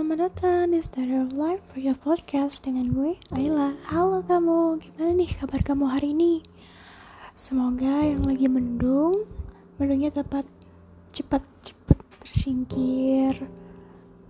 [0.00, 3.76] selamat datang di Stereo Life for your podcast dengan gue, Ayla.
[3.84, 6.40] Halo kamu, gimana nih kabar kamu hari ini?
[7.36, 9.28] Semoga yang lagi mendung,
[9.76, 10.48] mendungnya tepat
[11.12, 13.44] cepat-cepat tersingkir,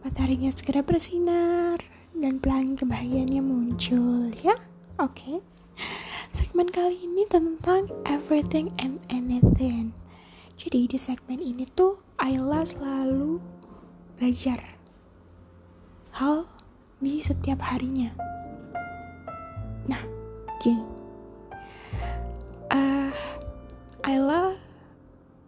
[0.02, 1.78] mataharinya segera bersinar,
[2.18, 4.58] dan pelangi kebahagiaannya muncul, ya?
[4.98, 5.22] Oke.
[5.22, 5.34] Okay.
[6.34, 9.94] Segmen kali ini tentang everything and anything.
[10.58, 13.38] Jadi di segmen ini tuh Ayla selalu
[14.18, 14.79] belajar
[16.14, 16.46] hal
[17.00, 18.12] di setiap harinya.
[19.88, 20.02] Nah,
[20.60, 20.84] gini.
[22.70, 23.10] Uh,
[24.04, 24.54] Ayla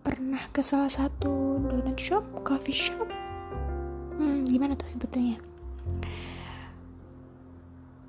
[0.02, 3.06] pernah ke salah satu donut shop, coffee shop.
[4.18, 5.38] Hmm, gimana tuh sebetulnya?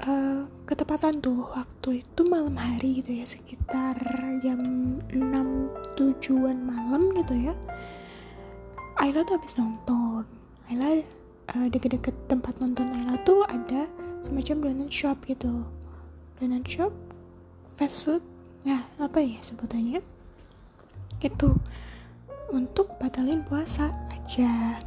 [0.03, 3.95] Uh, ketepatan tuh waktu itu malam hari gitu ya sekitar
[4.43, 4.59] jam
[5.07, 5.15] 6
[5.95, 7.55] tujuan malam gitu ya
[8.99, 10.27] Ayla tuh habis nonton
[10.67, 11.07] Ayla
[11.55, 13.85] uh, deket-deket tempat nonton Ayla tuh ada
[14.19, 15.65] semacam donut shop gitu.
[16.41, 16.93] Donut shop
[17.69, 18.23] fast food.
[18.65, 20.01] Nah apa ya sebutannya?
[21.21, 21.49] Gitu.
[22.53, 24.81] Untuk batalin puasa aja.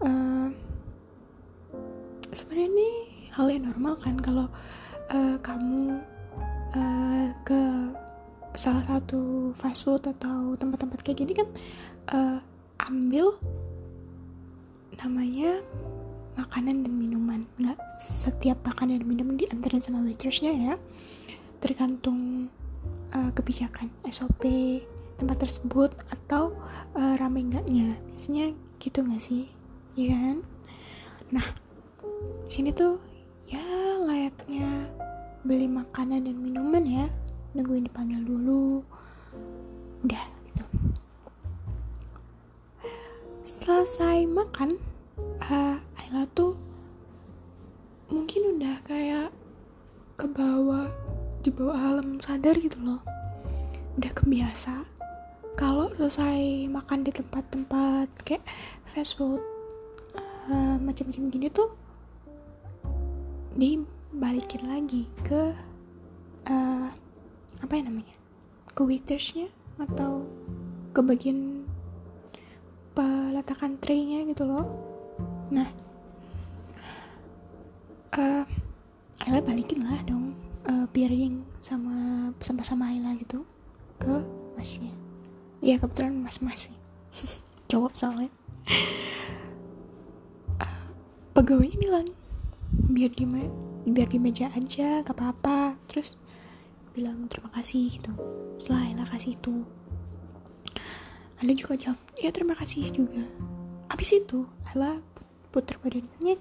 [0.00, 0.48] Uh,
[2.32, 2.90] sebenarnya ini
[3.36, 4.46] hal yang normal kan kalau
[5.12, 6.00] uh, kamu
[6.72, 7.60] uh, ke
[8.56, 11.48] salah satu fast food atau tempat-tempat kayak gini kan
[12.10, 12.38] uh,
[12.88, 13.36] ambil
[15.00, 15.64] namanya
[16.36, 17.40] makanan dan minuman.
[17.56, 20.74] Nggak setiap makanan dan minuman diantarin sama waitersnya ya.
[21.60, 22.52] Tergantung
[23.16, 24.44] uh, kebijakan SOP
[25.16, 26.56] tempat tersebut atau
[26.96, 29.48] uh, rame enggaknya biasanya gitu nggak sih?
[29.96, 30.36] Ya kan?
[31.32, 31.46] Nah
[32.52, 33.00] sini tuh
[33.48, 33.60] ya
[34.00, 34.88] layaknya
[35.44, 37.08] beli makanan dan minuman ya.
[37.56, 38.84] Nungguin dipanggil dulu.
[40.04, 40.64] Udah gitu.
[43.44, 44.89] Selesai makan
[45.44, 46.54] uh, Ayla tuh
[48.10, 49.30] mungkin udah kayak
[50.18, 50.90] ke bawah
[51.40, 53.00] di bawah alam sadar gitu loh.
[53.96, 54.84] Udah kebiasa.
[55.56, 58.44] Kalau selesai makan di tempat-tempat kayak
[58.90, 59.40] fast food
[60.50, 61.70] uh, macam-macam gini tuh
[63.54, 65.52] dibalikin lagi ke
[66.48, 66.88] uh,
[67.60, 68.16] apa ya namanya
[68.72, 70.24] ke waitersnya atau
[70.96, 71.68] ke bagian
[72.96, 74.89] peletakan traynya gitu loh
[75.50, 75.68] nah
[78.14, 78.44] uh,
[79.20, 80.32] Ayla balikin lah dong
[80.66, 83.44] uh, piring sama sampah sama Ayla gitu
[84.00, 84.24] ke
[84.56, 84.90] masnya.
[85.60, 86.76] Ya kebetulan mas mas sih
[87.70, 88.32] jawab soalnya.
[90.56, 90.84] Uh,
[91.36, 92.06] pegawainya bilang
[92.72, 93.28] biar di
[93.90, 95.76] biar di meja aja gak apa-apa.
[95.86, 96.16] Terus
[96.96, 98.16] bilang terima kasih gitu.
[98.56, 99.54] Setelah Ayla kasih itu
[101.44, 103.20] Ayla juga jawab ya terima kasih juga.
[103.92, 105.04] Habis itu Ayla
[105.50, 106.38] putar badannya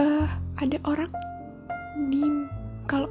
[0.00, 1.12] uh, ada orang
[2.08, 2.24] di
[2.88, 3.08] kalau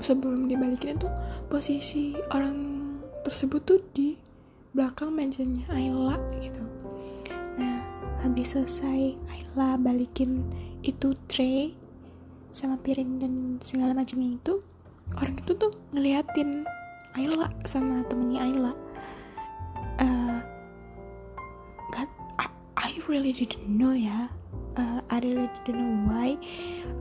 [0.00, 1.08] sebelum dibalikin itu
[1.48, 2.56] posisi orang
[3.24, 4.16] tersebut tuh di
[4.74, 6.64] belakang mejanya Ayla gitu.
[7.56, 7.78] Nah
[8.20, 10.44] habis selesai Ayla balikin
[10.84, 11.72] itu tray
[12.50, 14.60] sama piring dan segala macamnya itu
[15.16, 16.66] orang itu tuh ngeliatin
[17.14, 18.72] Ayla sama temennya Ayla
[23.14, 24.26] really didn't know ya.
[24.74, 26.34] Uh, I really didn't know why.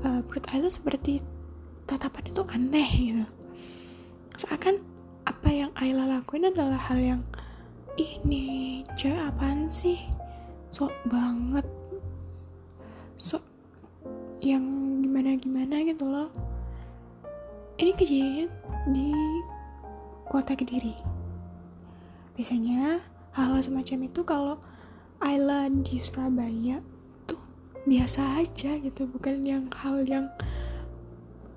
[0.05, 1.25] Uh, menurut Ayla seperti
[1.89, 3.25] tatapan itu aneh gitu.
[4.37, 4.85] Seakan
[5.25, 7.21] apa yang Ayla lakuin adalah hal yang
[7.97, 9.97] ini cewek apaan sih?
[10.69, 11.65] Sok banget.
[13.17, 13.41] Sok
[14.37, 14.61] yang
[15.01, 16.29] gimana gimana gitu loh.
[17.81, 18.53] Ini kejadian
[18.93, 19.09] di
[20.29, 20.93] kota Kediri.
[22.37, 23.01] Biasanya
[23.33, 24.61] hal, -hal semacam itu kalau
[25.23, 26.83] Ayla di Surabaya
[27.23, 27.39] tuh
[27.87, 30.27] biasa aja gitu bukan yang hal yang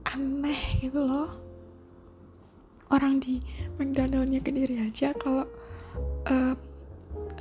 [0.06, 1.34] aneh gitu loh.
[2.94, 3.42] Orang di
[3.74, 5.50] McDonaldnya Kediri aja kalau
[6.30, 6.54] uh,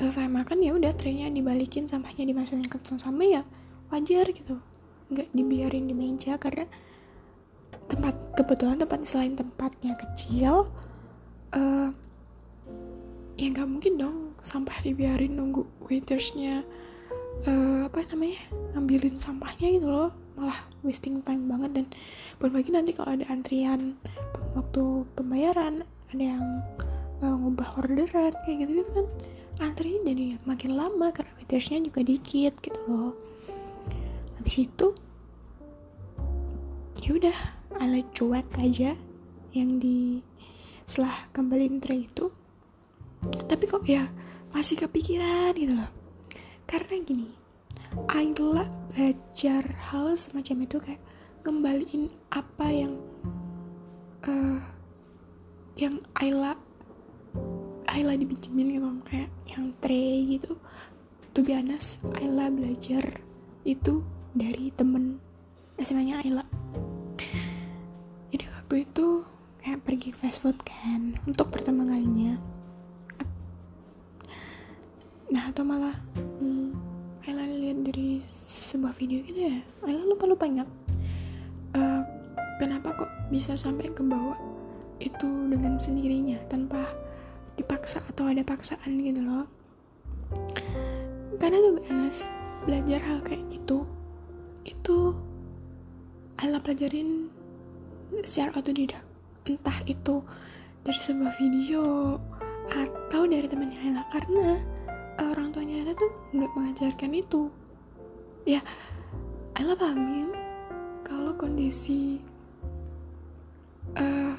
[0.01, 3.43] selesai makan ya udah traynya dibalikin sampahnya dimasukin ke tong sampah ya
[3.93, 4.57] wajar gitu.
[5.13, 6.65] Nggak dibiarin di meja karena
[7.85, 10.65] tempat kebetulan tempat selain tempatnya kecil
[11.53, 11.89] uh,
[13.37, 16.61] ya nggak mungkin dong sampah dibiarin nunggu waitersnya
[17.49, 18.37] uh, apa namanya
[18.77, 20.13] ngambilin sampahnya gitu loh.
[20.37, 21.85] Malah wasting time banget dan
[22.37, 23.97] belum lagi nanti kalau ada antrian
[24.53, 25.81] waktu pembayaran
[26.13, 26.45] ada yang
[27.25, 29.07] uh, ngubah orderan kayak gitu gitu kan
[29.63, 33.11] antrinya jadi makin lama karena waitersnya juga dikit gitu loh.
[34.37, 34.93] Habis itu
[37.01, 37.37] ya udah
[37.81, 38.93] ala cuek aja
[39.55, 40.19] yang di
[40.85, 42.29] setelah kembali tray itu.
[43.49, 44.05] Tapi kok ya
[44.55, 45.91] masih kepikiran gitu loh.
[46.63, 47.29] Karena gini
[48.07, 51.01] Ayla belajar hal semacam itu kayak
[51.43, 52.93] ngembaliin apa yang
[54.23, 54.63] uh,
[55.75, 56.55] yang Ayla
[57.91, 60.55] Ayla dipinjemin gitu kayak yang tray gitu.
[61.35, 63.19] Tuh biasa Ayla belajar
[63.67, 63.99] itu
[64.31, 65.19] dari temen.
[65.75, 66.55] SMA-nya Ayla
[68.35, 69.23] jadi waktu itu
[69.63, 72.35] kayak pergi fast food kan untuk pertama kalinya
[75.29, 75.95] nah atau malah
[76.39, 76.71] hmm,
[77.25, 78.21] Ayla lihat dari
[78.69, 79.57] sebuah video gitu ya.
[79.81, 80.69] Ayla lupa lupa ingat
[81.73, 82.01] uh,
[82.61, 84.37] kenapa kok bisa sampai ke bawah
[85.01, 86.87] itu dengan sendirinya tanpa
[87.59, 89.45] dipaksa atau ada paksaan gitu loh.
[91.41, 92.17] Karena tuh Anas
[92.63, 93.83] belajar hal kayak itu
[94.65, 94.97] itu
[96.35, 97.31] Ayla pelajarin
[98.27, 99.03] secara otodidak.
[99.47, 100.19] Entah itu
[100.83, 101.83] dari sebuah video
[102.69, 104.03] atau dari temannya Ayla.
[104.11, 104.74] Karena
[105.19, 107.41] orang tuanya Ayla tuh nggak mengajarkan itu.
[108.43, 108.61] Ya
[109.55, 110.35] Ayla pahamin
[111.07, 112.19] kalau kondisi
[113.95, 114.35] uh,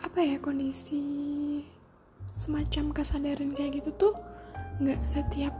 [0.00, 1.02] apa ya kondisi
[2.40, 4.14] semacam kesadaran kayak gitu tuh
[4.80, 5.52] nggak setiap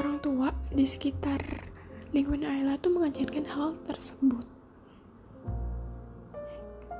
[0.00, 1.40] orang tua di sekitar
[2.16, 4.46] lingkungan Ayla tuh mengajarkan hal tersebut.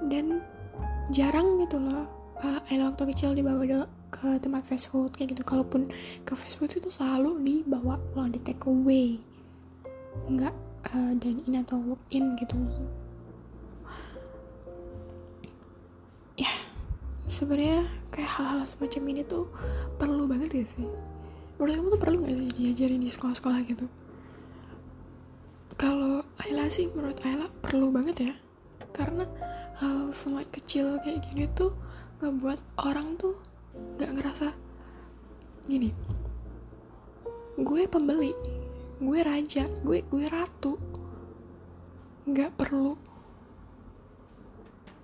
[0.05, 0.45] Dan
[1.09, 2.05] jarang gitu loh
[2.45, 5.43] uh, Ayla waktu kecil dibawa ke tempat fast food kayak gitu.
[5.43, 5.91] Kalaupun
[6.23, 9.19] ke fast food itu selalu dibawa pulang di take away.
[10.31, 10.55] Nggak
[10.95, 12.55] uh, dine in atau walk in gitu.
[16.39, 16.55] Ya
[17.27, 19.51] sebenarnya kayak hal-hal semacam ini tuh
[19.99, 20.91] perlu banget ya sih.
[21.59, 23.87] Menurut kamu tuh perlu gak sih diajarin di sekolah-sekolah gitu?
[25.79, 28.35] Kalau Ayla sih menurut Ayla perlu banget ya.
[28.91, 29.27] Karena
[29.79, 31.75] hal semua kecil kayak gini tuh
[32.23, 33.39] ngebuat orang tuh
[33.99, 34.49] gak ngerasa
[35.65, 35.91] gini
[37.55, 38.35] gue pembeli
[39.03, 40.79] gue raja gue gue ratu.
[42.25, 42.97] Nggak perlu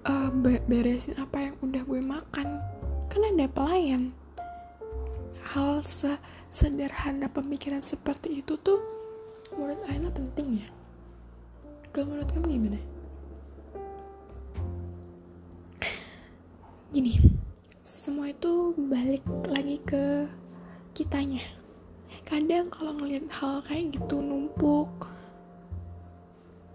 [0.09, 0.31] uh,
[0.65, 2.49] beresin apa yang udah gue makan.
[3.11, 4.15] Kan ada pelayan.
[5.51, 6.17] Hal se
[6.51, 8.79] sederhana pemikiran seperti itu tuh
[9.55, 10.69] menurut Ayla penting ya?
[11.91, 12.81] Kalau menurut kamu gimana?
[16.95, 17.30] Gini
[19.01, 20.29] balik lagi ke
[20.93, 21.41] kitanya.
[22.29, 25.09] Kadang kalau ngelihat hal kayak gitu numpuk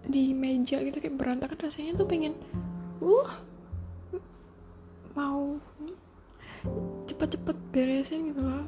[0.02, 2.34] di meja gitu kayak berantakan rasanya tuh pengen
[2.98, 3.30] uh
[5.14, 5.54] mau
[7.06, 8.66] cepet-cepet beresin gitu loh.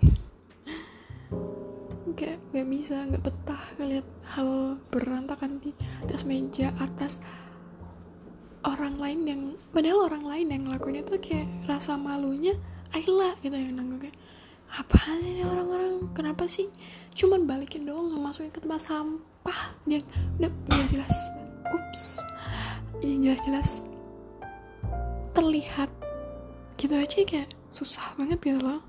[2.18, 7.20] Kayak nggak bisa nggak betah ngeliat hal berantakan di atas meja atas
[8.64, 12.56] orang lain yang padahal orang lain yang ngelakuin itu kayak rasa malunya
[12.94, 14.16] Ayla gitu yang nanggung kayak
[14.74, 16.10] apa sih ini orang-orang?
[16.18, 16.66] Kenapa sih?
[17.14, 19.78] Cuman balikin doang masukin ke tempat sampah.
[19.86, 20.02] Dia
[20.42, 21.14] udah jelas-jelas
[21.70, 22.18] ups.
[22.98, 23.70] Yang jelas-jelas
[25.30, 25.90] terlihat
[26.74, 28.82] gitu aja kayak susah banget gitu loh.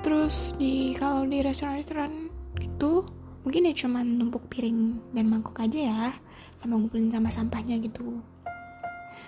[0.00, 3.04] Terus di kalau di restoran-restoran itu
[3.44, 6.02] mungkin ya cuman numpuk piring dan mangkok aja ya
[6.56, 8.24] sama ngumpulin sama sampahnya gitu.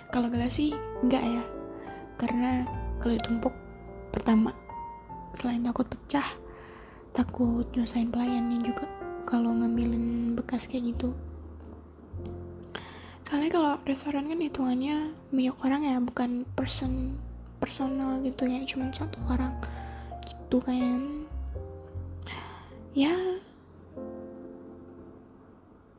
[0.09, 0.73] Kalau gelas sih
[1.05, 1.43] enggak ya
[2.17, 2.65] karena
[2.97, 3.53] kalau ditumpuk
[4.09, 4.51] pertama
[5.37, 6.25] selain takut pecah
[7.13, 8.89] takut nyusahin pelayannya juga
[9.29, 11.13] kalau ngambilin bekas kayak gitu.
[13.21, 17.19] Soalnya kalau restoran kan hitungannya banyak orang ya bukan person
[17.61, 19.53] personal gitu ya cuma satu orang
[20.25, 21.27] gitu kan.
[22.97, 23.13] Ya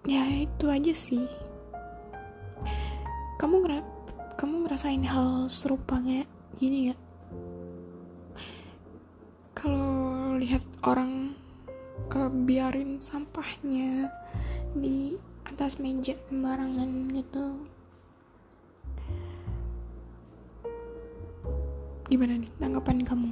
[0.08, 1.28] ya itu aja sih.
[3.36, 3.84] Kamu ngera
[4.40, 7.00] kamu ngerasain hal serupa kayak gini gak
[9.58, 11.34] kalau lihat orang
[12.14, 14.06] uh, biarin sampahnya
[14.70, 17.46] di atas meja sembarangan gitu.
[22.06, 23.30] Gimana nih tanggapan kamu?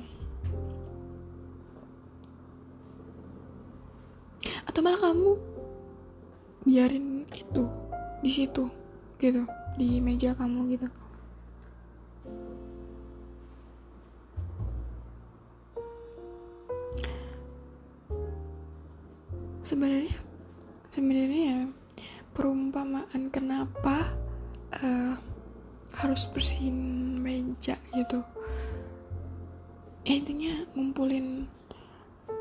[4.67, 5.56] Atau malah kamu
[6.67, 7.71] biarin itu
[8.27, 8.67] di situ
[9.23, 9.47] gitu
[9.79, 10.89] di meja kamu gitu.
[19.63, 20.19] Sebenarnya
[20.91, 21.61] sebenarnya ya
[22.35, 24.19] perumpamaan kenapa
[24.83, 25.15] uh,
[26.03, 28.27] harus bersihin meja gitu.
[30.07, 31.47] Ya, intinya ngumpulin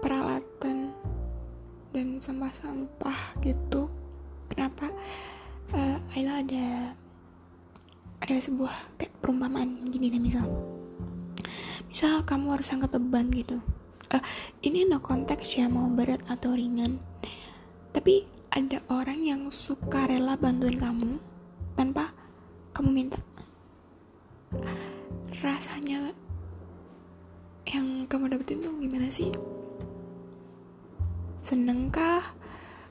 [0.02, 0.94] peralatan
[1.94, 3.90] dan sampah-sampah gitu
[4.56, 4.88] kenapa?
[5.76, 6.96] Uh, Ayla ada
[8.24, 10.48] ada sebuah kayak perumpamaan gini deh misal.
[11.92, 13.60] Misal kamu harus angkat beban gitu.
[14.10, 14.24] Uh,
[14.64, 17.04] ini no konteks ya mau berat atau ringan.
[17.92, 18.24] Tapi
[18.56, 21.20] ada orang yang suka rela bantuin kamu
[21.76, 22.16] tanpa
[22.72, 23.20] kamu minta.
[25.44, 26.16] Rasanya
[27.68, 29.36] yang kamu dapetin tuh gimana sih?
[31.44, 32.34] Seneng kah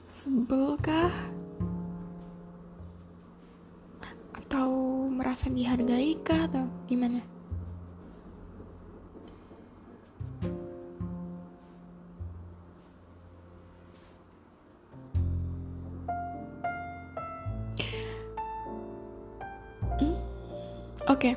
[0.04, 1.10] sebel kah
[5.34, 7.26] merasa dihargai kah atau gimana hmm?
[20.06, 20.14] Oke,
[21.10, 21.34] okay.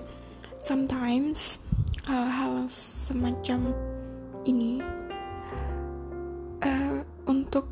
[0.62, 1.58] sometimes
[2.06, 3.74] hal-hal semacam
[4.46, 4.77] ini
[6.62, 7.66] uh, untuk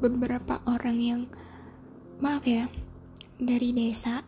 [0.00, 1.22] beberapa orang yang
[2.24, 2.64] maaf ya
[3.36, 4.24] dari desa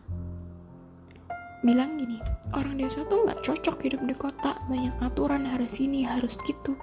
[1.69, 2.17] bilang gini
[2.57, 4.57] orang desa tuh nggak cocok hidup di kota.
[4.65, 6.73] Banyak aturan harus ini harus gitu.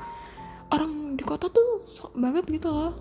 [0.71, 2.95] Orang di kota tuh sok banget gitu loh.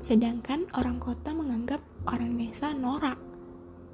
[0.00, 3.20] Sedangkan orang kota menganggap orang desa norak.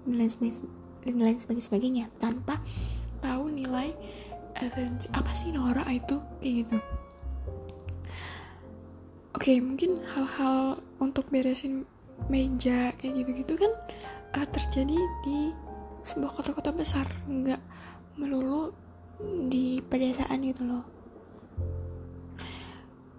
[0.07, 2.63] Dan lain sebagainya tanpa
[3.19, 3.91] tahu nilai
[4.55, 6.77] esensi apa sih Nora itu kayak gitu.
[9.35, 11.87] Oke mungkin hal-hal untuk beresin
[12.29, 13.73] meja kayak gitu-gitu kan
[14.37, 15.55] uh, terjadi di
[16.03, 17.07] sebuah kota-kota besar.
[17.27, 17.61] Nggak
[18.19, 18.73] melulu
[19.49, 20.85] di pedesaan gitu loh.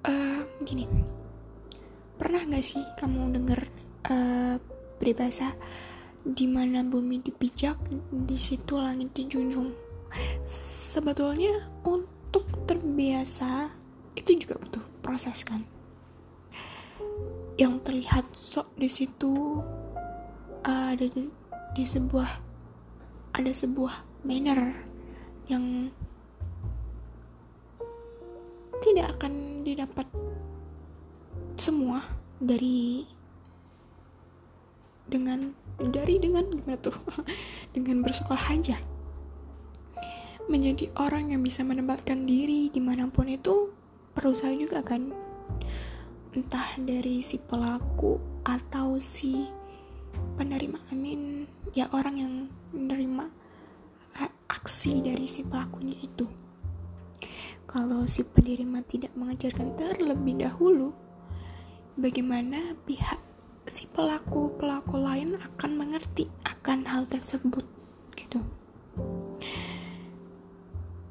[0.06, 0.89] Uh, gini.
[2.18, 3.62] Pernah nggak sih kamu denger
[4.10, 4.56] uh,
[5.01, 5.58] peribahasa
[6.22, 7.77] di mana bumi dipijak
[8.13, 9.74] di situ langit dijunjung.
[10.91, 13.74] Sebetulnya untuk terbiasa
[14.13, 15.65] itu juga butuh proses kan.
[17.58, 19.62] Yang terlihat sok di situ
[20.65, 21.30] uh, ada di,
[21.74, 22.30] di sebuah
[23.32, 24.62] ada sebuah banner
[25.48, 25.89] yang
[28.82, 30.08] tidak akan didapat
[31.56, 32.01] semua
[32.41, 33.06] dari
[35.06, 36.96] dengan dari dengan gimana tuh?
[37.75, 38.77] Dengan bersekolah aja.
[40.48, 43.72] Menjadi orang yang bisa menempatkan diri di mana pun itu
[44.12, 45.12] perlu saya juga kan.
[46.32, 49.48] Entah dari si pelaku atau si
[50.41, 51.45] penerima amin
[51.77, 52.33] ya orang yang
[52.74, 53.29] menerima
[54.50, 56.25] aksi dari si pelakunya itu.
[57.69, 60.98] Kalau si penerima tidak mengajarkan terlebih dahulu
[61.98, 63.21] bagaimana pihak
[63.69, 67.65] si pelaku pelaku lain akan mengerti akan hal tersebut
[68.17, 68.41] gitu.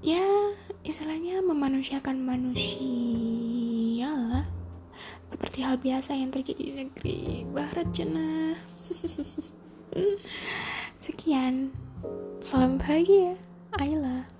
[0.02, 0.26] Ya
[0.80, 2.79] istilahnya memanusiakan manusia
[5.70, 7.46] hal biasa yang terjadi di negeri.
[7.46, 8.58] Barat jenah
[10.98, 11.70] sekian.
[12.42, 13.38] Salam bahagia.
[13.78, 14.39] Love